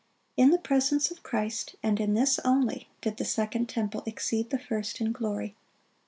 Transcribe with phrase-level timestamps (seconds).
[0.35, 4.57] In the presence of Christ, and in this only, did the second temple exceed the
[4.57, 5.55] first in glory.